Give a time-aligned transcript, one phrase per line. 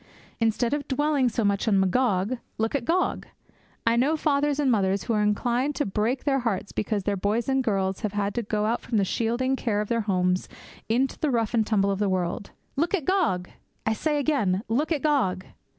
[0.39, 3.27] Instead of dwelling so much on Magog, look at Gog.
[3.85, 7.47] I know fathers and mothers who are inclined to break their hearts because their boys
[7.47, 10.49] and girls have had to go out from the shielding care of their homes
[10.89, 12.49] into the rough and tumble of the great world.
[12.75, 13.51] Look at Gog,
[13.85, 15.45] I say again, look at Gog!